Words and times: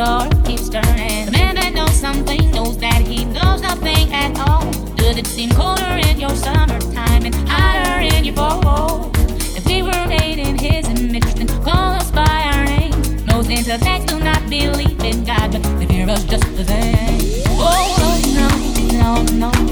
door 0.00 0.26
keeps 0.46 0.70
turning. 0.70 1.26
The 1.26 1.32
man 1.32 1.56
that 1.56 1.74
knows 1.74 1.94
something 1.94 2.50
knows 2.52 2.78
that 2.78 3.02
he 3.02 3.26
knows 3.26 3.60
nothing 3.60 4.10
at 4.14 4.32
all. 4.48 4.64
Does 4.96 5.18
it 5.18 5.26
seem 5.26 5.50
colder 5.50 5.94
in 6.08 6.18
your 6.18 6.34
summertime 6.44 7.26
and 7.26 7.34
hotter 7.46 8.00
in 8.14 8.24
your 8.24 8.34
fall? 8.34 9.10
If 9.58 9.66
we 9.66 9.82
were 9.82 10.06
made 10.06 10.38
in 10.38 10.56
his 10.58 10.88
image, 10.88 11.30
then 11.34 11.48
call 11.62 11.92
us 12.00 12.10
by 12.12 12.36
our 12.52 12.64
name. 12.64 13.26
Most 13.26 13.50
intellects 13.50 14.06
do 14.10 14.18
not 14.18 14.40
believe 14.48 15.04
in 15.04 15.22
God, 15.24 15.52
but 15.52 15.62
they 15.78 15.86
fear 15.86 16.08
us 16.08 16.24
just 16.24 16.46
the 16.56 16.64
same. 16.64 17.42
Oh, 17.60 17.84
no, 18.38 18.48
no, 19.02 19.50
no. 19.50 19.69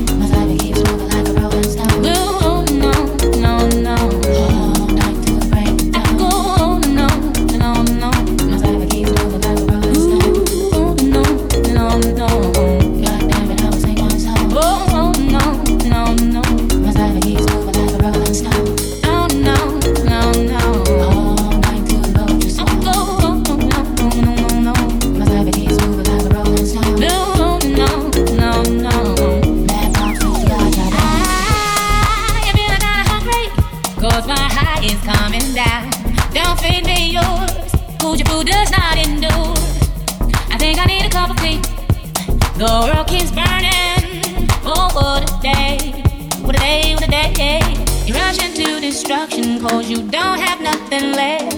cause 49.60 49.90
you 49.90 50.02
don't 50.02 50.38
have 50.38 50.60
nothing 50.60 51.12
left. 51.12 51.50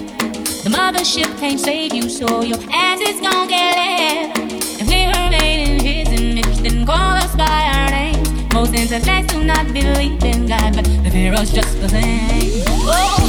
The 0.63 0.69
mothership 0.69 1.37
can't 1.39 1.59
save 1.59 1.93
you, 1.93 2.09
so 2.09 2.41
your 2.41 2.57
ass 2.71 2.99
is 3.01 3.19
gonna 3.19 3.49
get 3.49 3.75
left. 3.75 4.81
If 4.81 4.87
we 4.87 5.05
remain 5.05 5.69
in 5.69 5.79
his 5.79 6.07
image, 6.19 6.57
then 6.59 6.85
call 6.85 7.15
us 7.15 7.35
by 7.35 7.45
our 7.45 7.89
names. 7.91 8.53
Most 8.53 8.73
intellects 8.73 9.33
do 9.33 9.43
not 9.43 9.65
believe 9.73 10.23
in 10.23 10.47
God, 10.47 10.75
but 10.75 10.85
the 10.85 11.09
Pharaoh's 11.11 11.51
just 11.51 11.79
the 11.79 11.89
same. 11.89 12.63
Oh. 12.67 13.20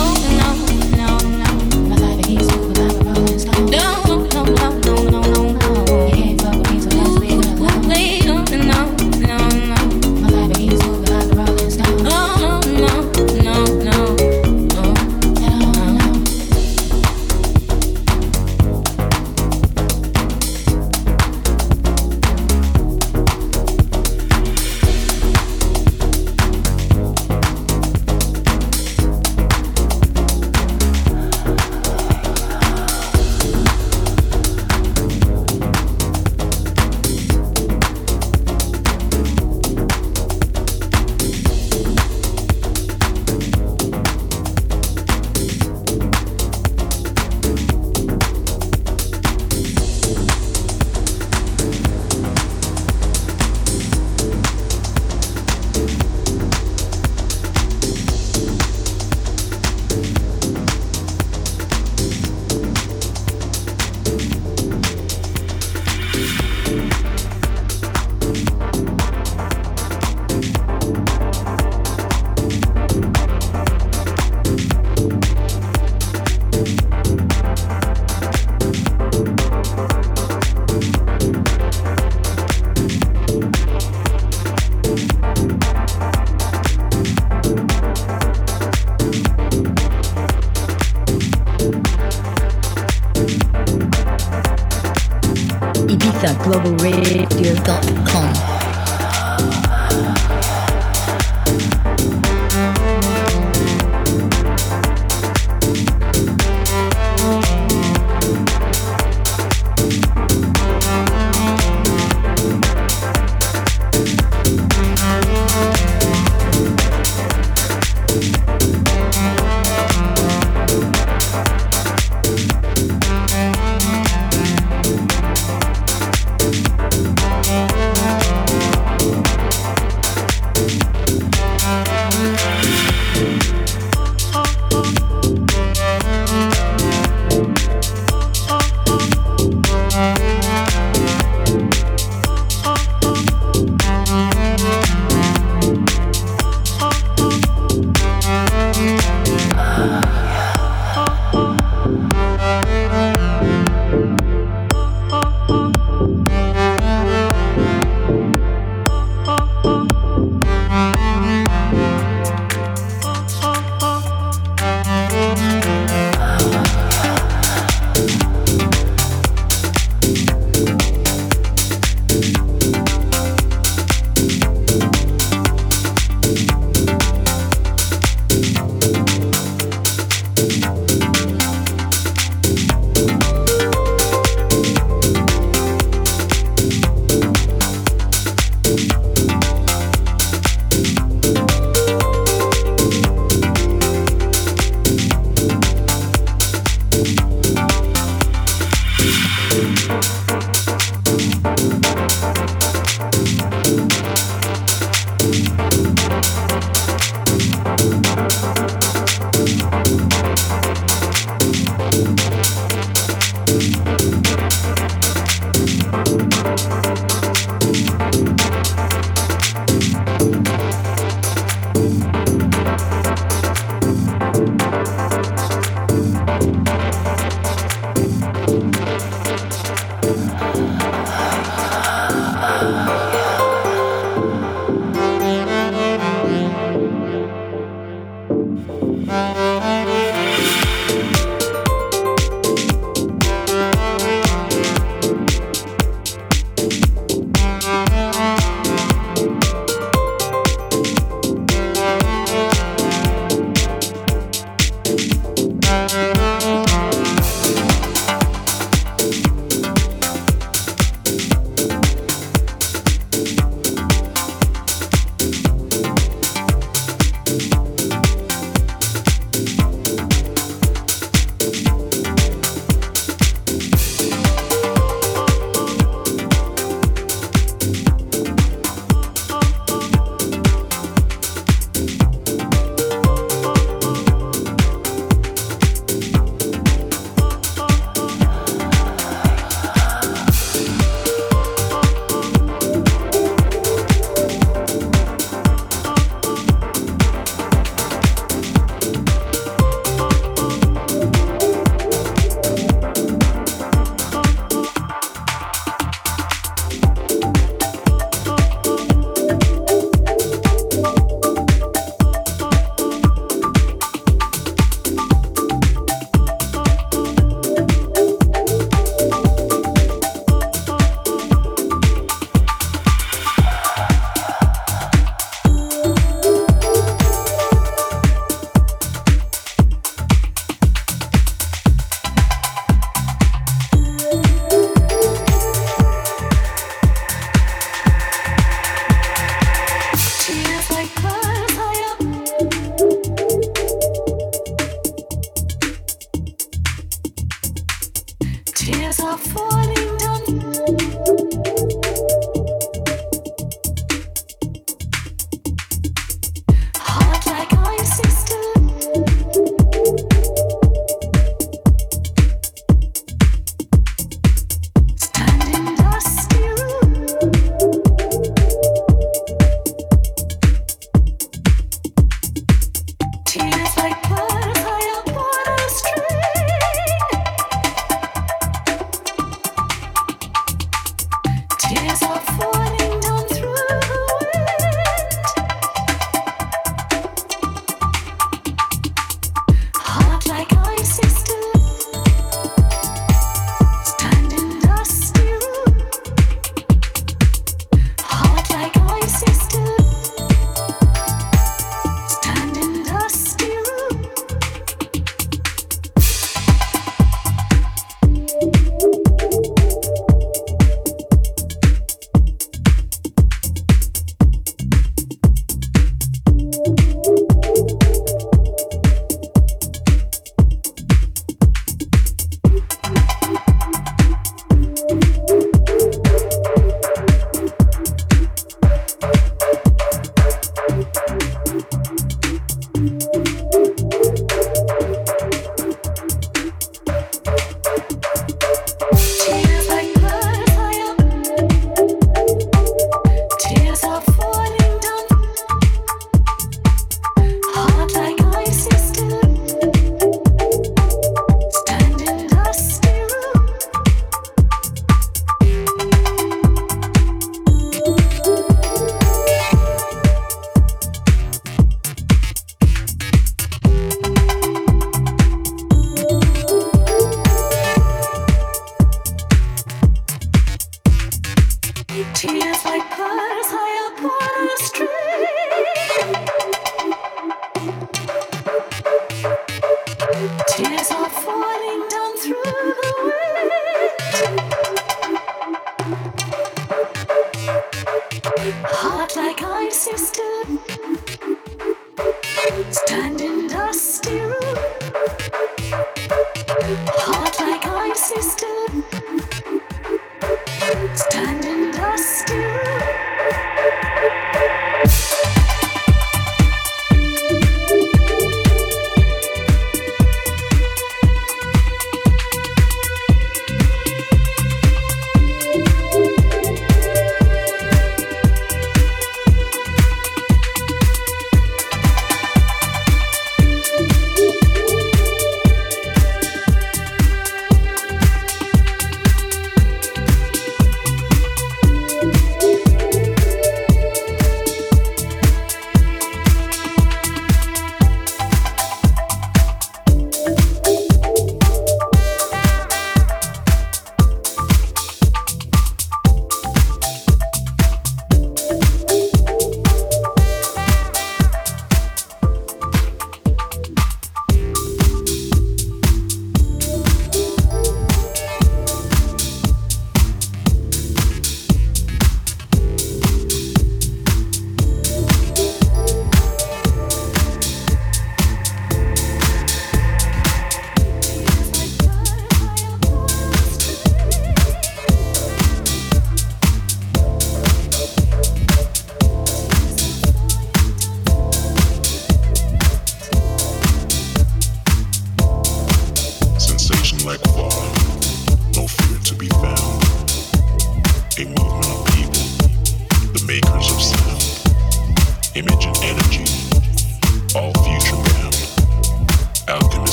like 489.16 489.42
I'm 489.42 489.70
sisters. 489.70 490.61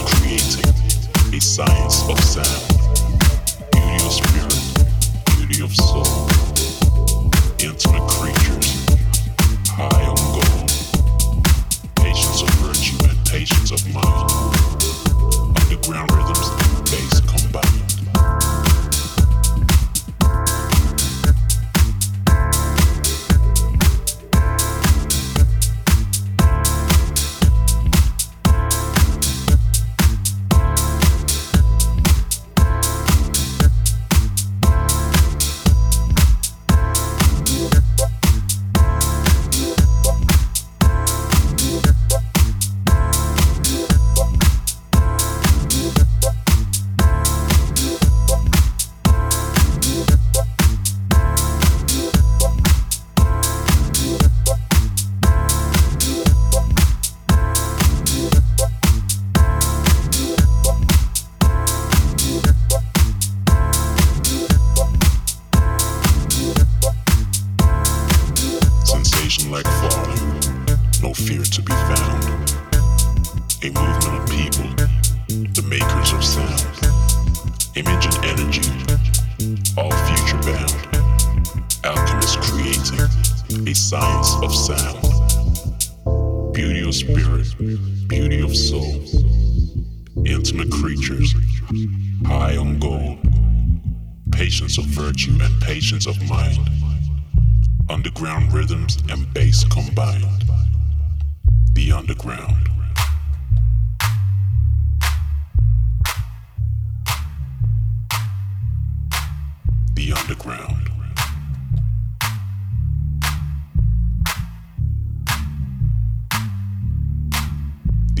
has 0.00 1.34
a 1.34 1.40
science 1.40 2.08
of 2.08 2.18
sound, 2.20 2.48
beauty 3.72 4.06
of 4.06 4.12
spirit, 4.12 4.56
beauty 5.36 5.62
of 5.62 5.74
soul, 5.74 6.28
intimate 7.60 8.08
creatures, 8.08 8.86
high 9.68 10.06
on 10.06 10.16
gold, 10.32 10.70
patience 11.96 12.42
of 12.42 12.48
virtue 12.60 12.96
and 13.06 13.26
patience 13.26 13.70
of 13.70 13.86
mind, 13.92 14.30
underground 15.58 16.10
rhythms. 16.12 16.61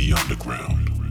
The 0.02 0.14
underground. 0.14 1.01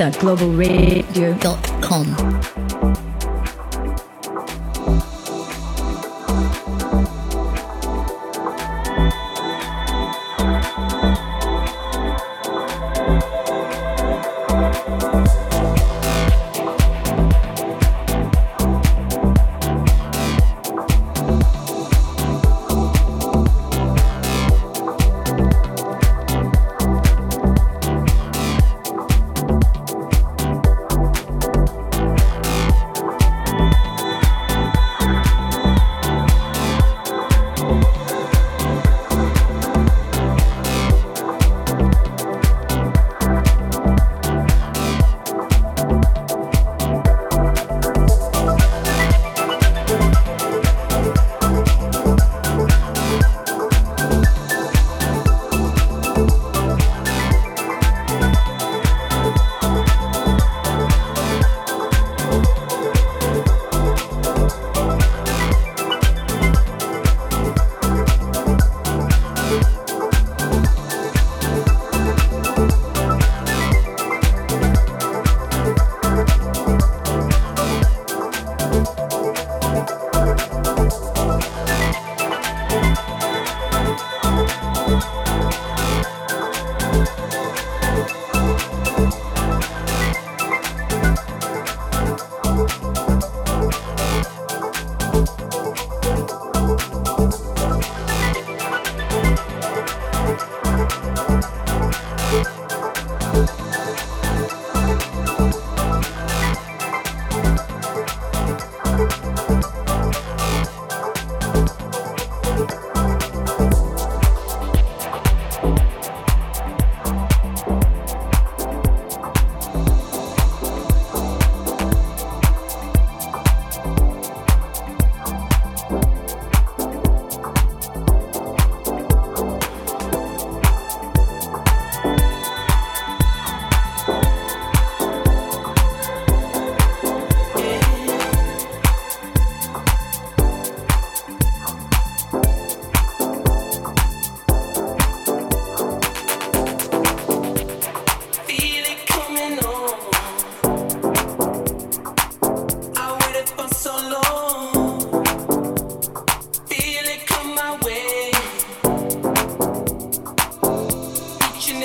www.globalradio.com. 0.00 2.39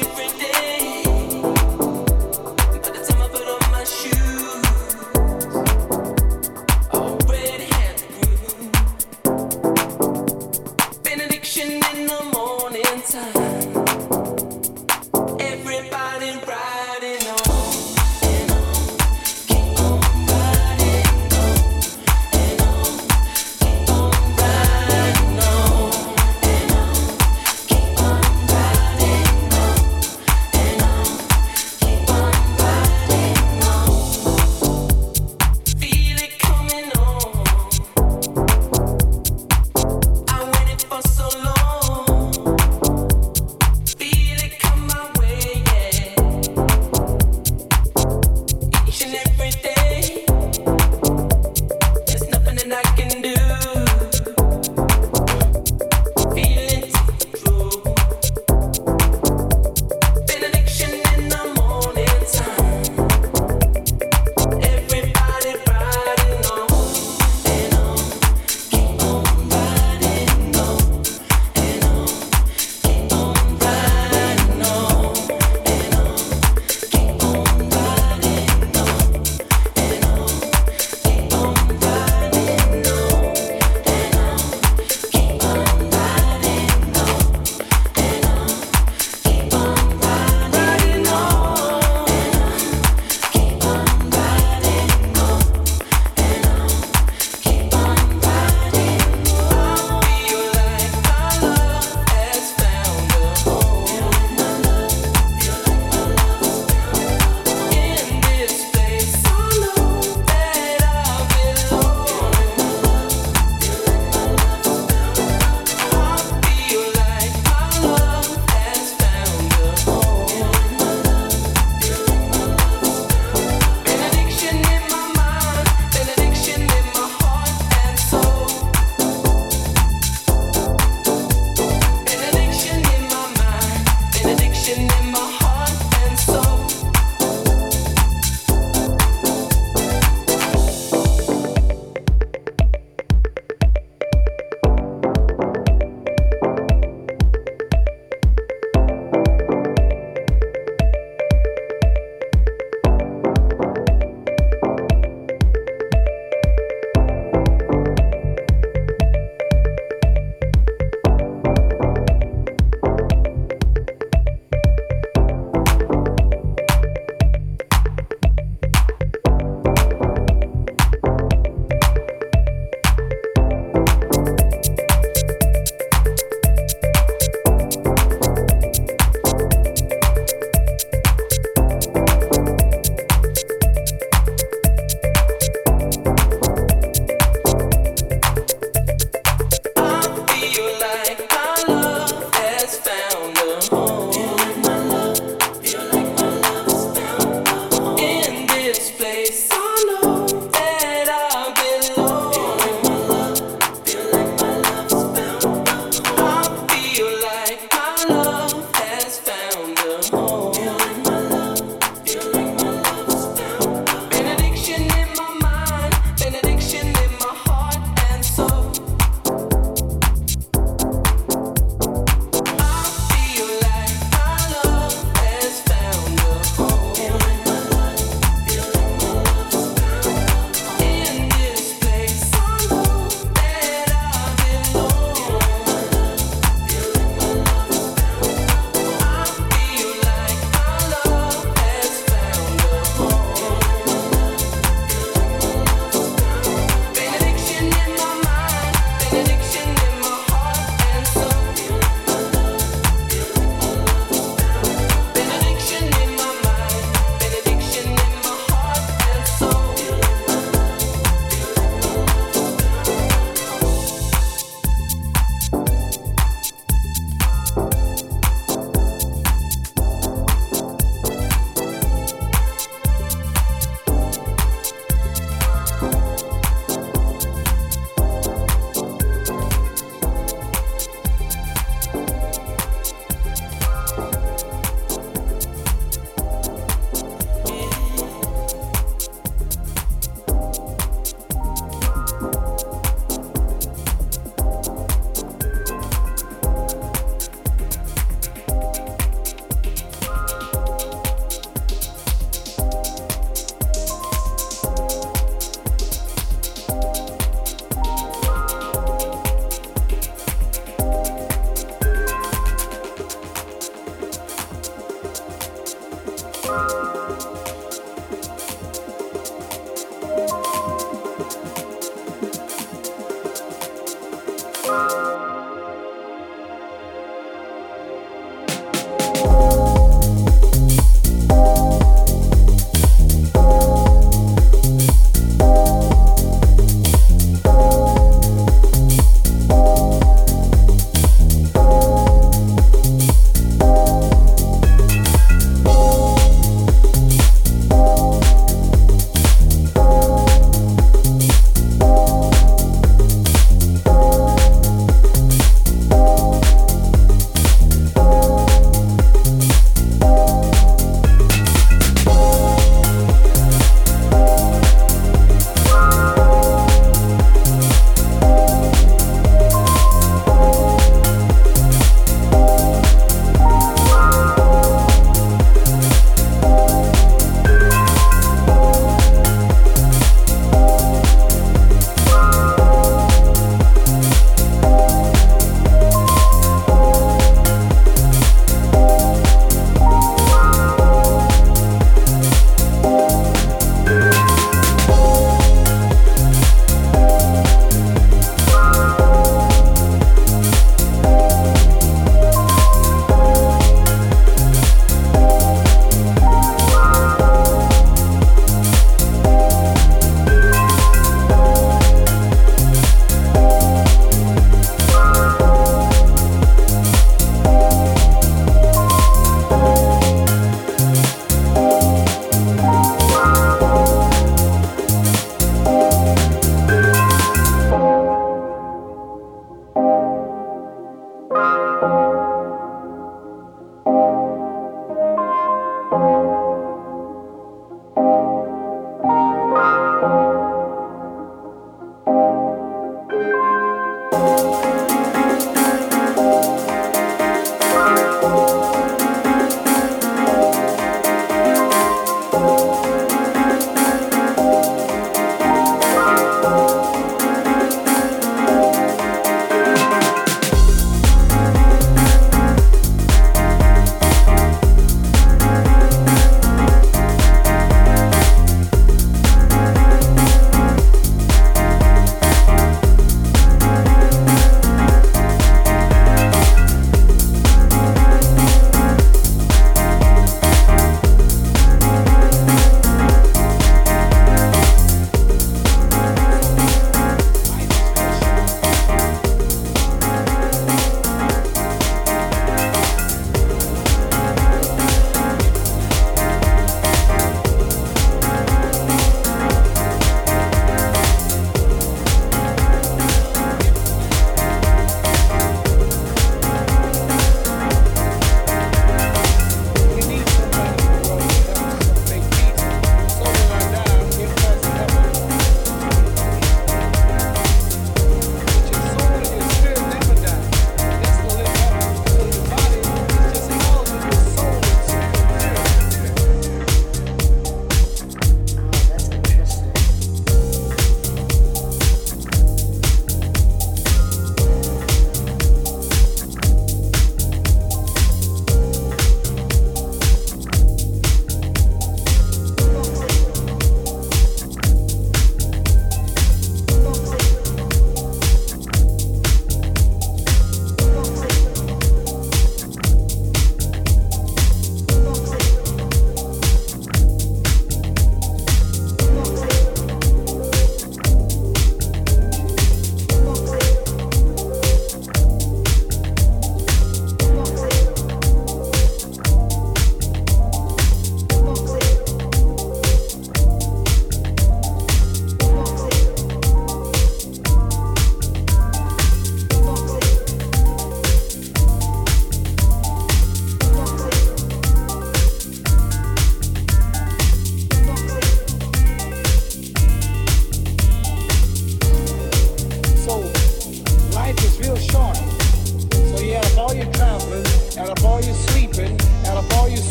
different 0.00 0.49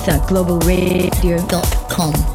ibizaglobalradio.com 0.00 2.29